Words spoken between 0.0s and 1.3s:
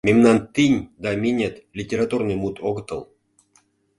Мемнан «тинь» да